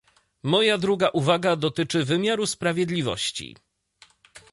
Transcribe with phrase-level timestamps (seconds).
[0.43, 3.55] Moja druga uwaga dotyczy wymiaru sprawiedliwości